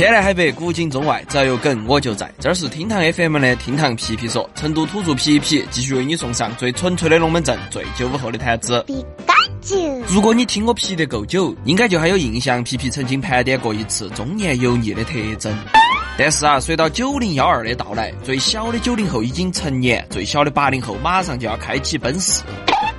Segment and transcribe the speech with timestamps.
[0.00, 2.32] 天南海北，古今中外，只要有梗我就在。
[2.38, 8.82] 这儿是厅堂 FM 的厅堂皮皮说，成都土著皮皮继续为你送上最纯粹的龙门阵，最九五后的谈资。
[10.08, 15.54] 如果你听我皮得够久，应该就还有印象，皮皮曾经盘点过一次中年油腻的特征。
[16.16, 22.42] 但是啊，随到九零幺二的到来，最小的九零后已经成年，最小的八零后马上就要开启奔四。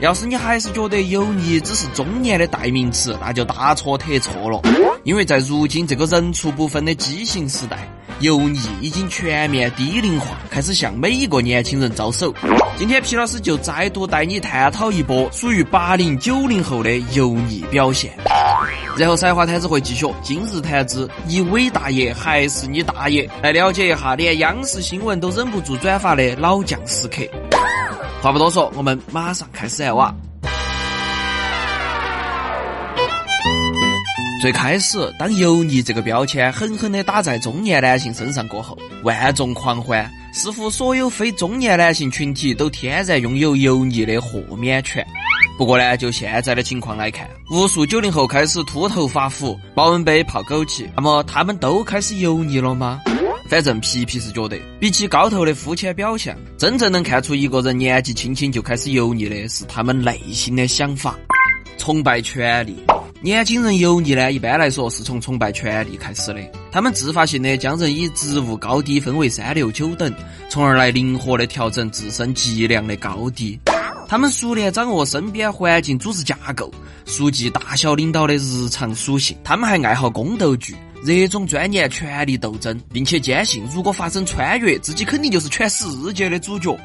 [0.00, 4.60] 要是你还是觉得油腻只是中年的代名词，那就大错特错了。
[5.04, 7.86] 因为在如今这个人畜不分的畸形时代，
[8.20, 12.34] 油腻已经全面低龄化，开始向每一个年轻人招手。
[12.78, 18.10] 今天皮老师就再度带你探讨一波属于八零九零后的油腻表现。
[18.96, 23.28] 然后赛话摊子会继续，今日谈资，你伟大爷还是你大爷？
[23.42, 27.22] 来了解一下，连央视新闻都忍不住转发的老将时刻。
[28.22, 30.14] 话不多说，我们马上开始来挖。
[34.42, 45.06] 最开始，当油腻这个标签狠狠地打在中年男性身上过后，万众狂欢，似乎所有非中年男性群体都天然拥有油腻的豁免权。
[45.56, 53.00] 不过呢，就现在的情况来看，无数九零后开始秃头发福、保温杯泡枸杞，那么他们都开始油腻了吗？
[53.50, 61.18] 反正皮皮是觉得，比起高头的肤浅表象，真正能看出一个人年纪轻轻就开始油腻的是他们内心的想法。
[61.76, 62.76] 崇拜权力，
[63.20, 66.40] 年轻人油腻呢，一般来说是从崇拜权力开始的。
[66.70, 70.14] 他们自发性的将人以职务高低分为三六九等，
[70.48, 73.58] 从而来灵活的调整自身质量的高低。
[74.06, 76.72] 他们熟练掌握身边环境组织架构，
[77.04, 79.36] 熟记大小领导的日常属性。
[79.42, 80.76] 他们还爱好宫斗剧。
[81.02, 86.76] 热衷钻研权力斗争，并且坚信如果发生穿越，自己肯定就是全世界的主角。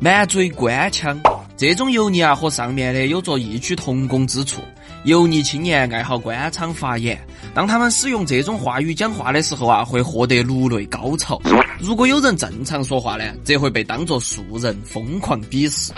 [0.00, 1.20] 满嘴官腔，
[1.56, 4.62] 这种油腻啊和上面的有着异曲同工之处。
[5.04, 7.20] 油腻青年爱好官场发言，
[7.52, 11.40] 当他们使用这种话语讲话的时候啊，会获得颅内高潮。
[11.80, 15.92] 如果有人正常说话呢，则会被当作素人疯狂鄙视。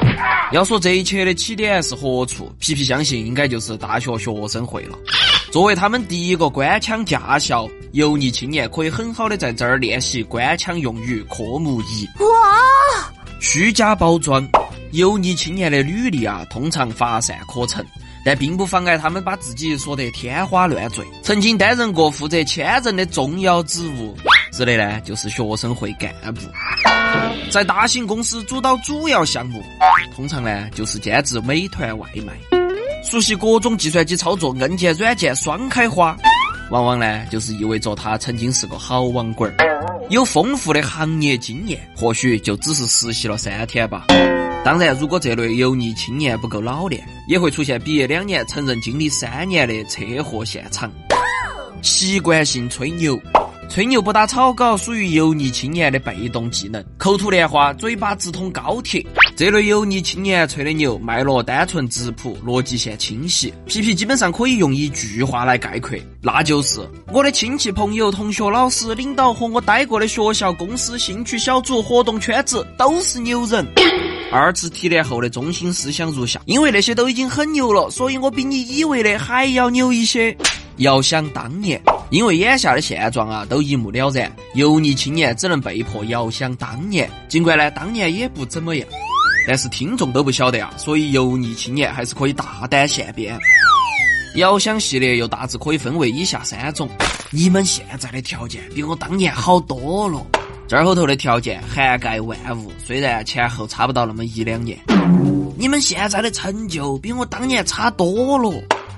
[0.53, 4.99] 要说这一切的起点是何处，皮皮相信应该就是大学学生会了。
[5.55, 12.05] 作为他们第一个官腔驾校，油腻青年可以很好的在这儿练习官腔用语科目一。
[12.25, 13.09] 哇！
[13.39, 14.45] 虚假包装，
[14.91, 17.87] 油腻青年的履历啊，通常乏善可陈，
[18.25, 21.05] 但并不妨碍他们把自己说得天花乱坠。
[21.23, 24.13] 曾经担任过负责签证的重要职务，
[24.51, 26.41] 指的呢就是学生会干部。
[27.53, 29.63] 在大型公司主导主要项目，
[30.17, 32.54] 通常呢就是兼职美团外卖。
[33.05, 36.17] 熟悉各种计算机操作，硬件、软件双开花，
[36.71, 44.07] 往往呢就是意味着他曾经是个好网管儿，有丰富的行业经验，或许就只是实习了三天吧。
[44.65, 50.91] 当然，如果这类油腻青年不够老练，也会出现毕业两年承认经历三年的车祸现场。
[51.83, 53.21] 习惯性吹牛，
[53.69, 59.05] 吹牛不打草稿属于油腻青年的被动技能，口吐莲花，嘴巴直通高铁。
[59.35, 63.53] 这类油腻青年吹的牛脉络单纯质朴，逻辑线清晰。
[63.67, 66.81] 皮皮基本上可以用一句话来概括，那就是
[67.13, 73.67] 我的亲戚、朋友、同学、老师、领导和我待过的学校、公司、兴趣小组、活动圈子都是牛人。
[74.31, 80.37] 二次提炼后的中心思想如下：因为那些都已经很牛了，所以我比你以为的还要牛一些。
[80.79, 81.81] 遥想当年，
[82.11, 87.09] 因为眼下的现状啊都一目了然，油腻青年只能被迫遥想当年。
[87.29, 88.89] 尽管呢，当年也不怎么样。
[89.47, 93.39] 但是听众都不晓得啊，所以油腻青年还是可以大胆现编。
[94.37, 96.89] 遥想系列又大致可以分为以下三种：
[97.31, 100.27] 你们现在的条件比我当年好多了。
[100.67, 104.79] 这儿后头的条件涵盖万物，虽然前后差不到那么一两年。
[105.57, 108.51] 你们现在的成就比我当年差多了。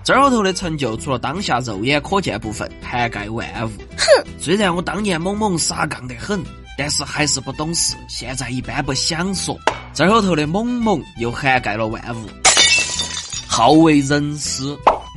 [0.06, 3.70] 这儿后头的成就除了当下肉眼可见部分，涵盖万物。
[3.98, 6.40] 哼，虽然我当年猛猛傻杠得很。
[6.78, 9.58] 但是还是不懂事，现在一般不想说。
[9.94, 12.28] 这后头的猛猛又涵盖了万物，
[13.48, 14.62] 好为人师。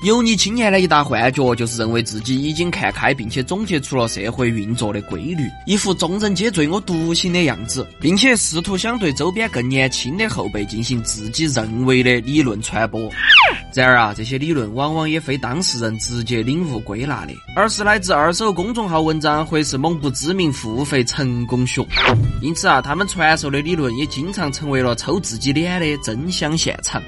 [0.06, 13.12] 油腻青年的一大幻觉就是认为自己已经看开，并且总结出了社会运作的规律，一副众人皆醉我独醒的样子，并且试图想对周边更年轻的后辈进行自己认为的理论传播。
[13.74, 21.86] 然而啊，这些理论往往也非当事人直接领悟归纳的，而是来自二手公众号文章或是某不知名付费成功学。
[22.42, 27.02] 因此啊，他们传授的理论也经常成为了抽自己脸的真相现场。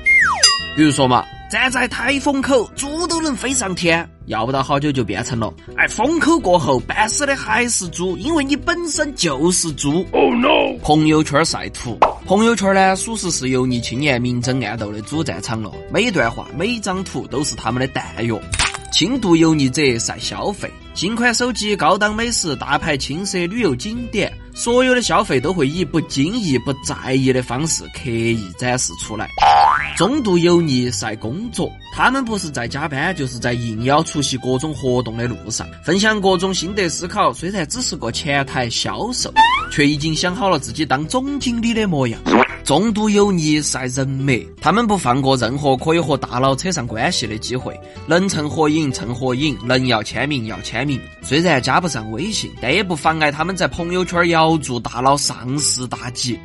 [0.75, 1.25] 比如说嘛。
[1.51, 4.09] 站在台风口，猪都能飞上天。
[4.27, 10.05] 要不到好久就变成了，哎，风口过后，办死的还是猪，因为你本身就是猪。
[10.13, 10.77] Oh no！
[10.81, 11.97] 朋友圈晒图，
[12.31, 15.69] 朋友圈呢，属实是油腻青年明争暗斗的主战场了。
[15.91, 18.39] 每一段话，每一张图，都是他们的弹药。
[18.89, 29.27] 轻度油腻者晒消费，新款手机、高档美食、大牌轻奢旅游景点，所有的消费都会以不经意、不在意的方式刻意展示出来。
[29.95, 37.31] 中度油腻晒工作，他们不是在加班，就是在应邀出席各种活动的路上，分享各种心得思考。
[37.31, 39.31] 虽然只是个前台销售，
[39.71, 42.19] 却已经想好了自己当总经理的模样。
[42.63, 50.99] 中度油腻晒人脉，他们不放过任何可以和大佬扯上关系的机会，能蹭合影蹭合影，能要签名要签名。
[51.21, 56.39] 虽然加不上微信，但也不妨碍他们在朋友圈遥祝大佬上市大吉，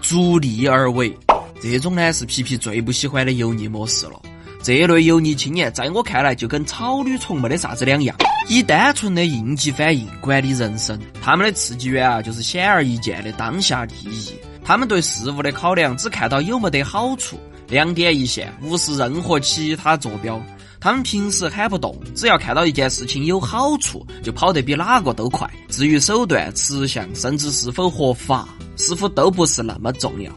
[0.00, 1.14] 逐利而为。
[1.60, 4.20] 这种呢是皮皮最不喜欢的油腻模式了。
[4.62, 8.14] 这类油腻青年，在我看来就跟草履虫没得啥子两样，
[8.48, 11.00] 以单纯的应激反应管理人生。
[11.22, 14.34] 他们的刺激源啊，就是显而易见的当下利益。
[14.62, 20.40] 他们对事物的考量只看到有没得好处，两点一线，无视任何其他坐标。
[20.78, 25.50] 他们平时喊不动，只要看到一件事情有好处，就跑得比哪个都快。
[25.70, 28.46] 至于手段、吃相，甚至是否合法，
[28.76, 30.30] 似乎都不是那么重要。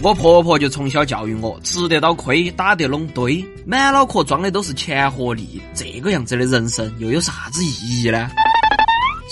[0.00, 5.60] 我婆婆就从小教育我：吃得到亏，打得拢堆，满脑壳装的都是钱和利。
[5.74, 8.30] 这个样子的人生又有啥子意义呢？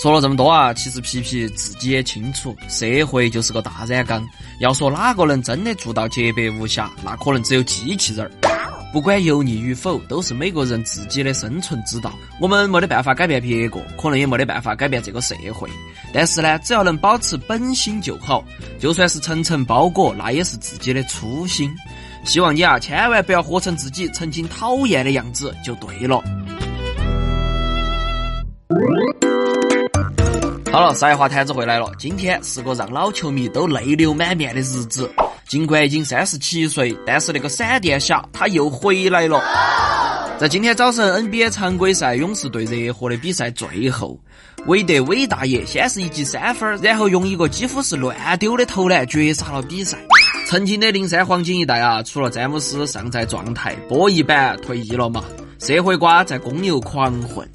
[0.03, 4.27] 说了这么多啊，其实皮皮自己也清楚，社会就是个大染缸。
[4.59, 8.56] 要说哪个能真的做到洁白无瑕，那可能只有机器人儿。
[8.93, 12.13] 不管油腻与否，都是每个人自己的生存之道。
[12.39, 15.69] 我们没得办法改变别个，可能也没得办法改变这个社会。
[16.13, 18.43] 但是呢，只要能保持本心就好。
[18.79, 21.69] 就算是层层包裹，那也是自己的初心。
[22.23, 26.23] 希望你啊，千万不要活成自己曾经讨厌的样子，就对了。
[30.71, 31.91] 好了，赛话摊子回来了。
[31.99, 35.09] 今天是个让老球迷都泪流满面的日子。
[35.47, 39.41] 尽管已经三十七岁，但是那个闪电侠他又回来了。
[40.37, 44.19] 在今天早晨 NBA 常规赛勇士队热火的比赛最后，
[44.65, 49.97] 韦德韦大爷先是一记三分，然后用一个几乎是乱丢的投篮绝杀了比赛。
[50.47, 55.23] 曾经的零三黄金一代啊，除了詹姆斯尚在状态，波一板退役了嘛，
[55.59, 57.49] 社会瓜在公牛狂混。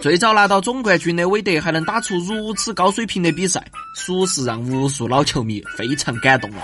[0.00, 3.62] 最早拿到总冠军的韦德还能打出如此高水平的比赛，
[3.96, 6.62] 属实让无数老球迷非常感动了。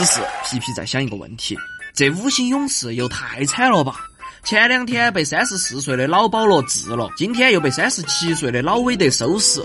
[0.00, 1.54] 只是皮皮在想一个问题：
[1.94, 3.96] 这五星勇士又太惨了吧？
[4.42, 9.62] 前两天被三十四岁的老保罗治了，今天又被三十七岁的老韦德收拾，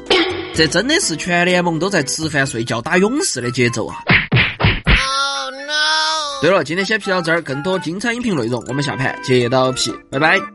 [0.54, 3.98] 这真的是全联盟都在吃饭睡觉打勇士的节奏啊！
[6.42, 10.55] 对了，今天先皮到这儿，更多精彩音频内容我们下盘接到皮，拜拜。